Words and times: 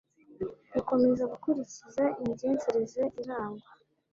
gukomeza 0.75 1.23
gukurikiza 1.31 2.03
imigenzereze 2.19 3.01
irangwa 3.21 3.67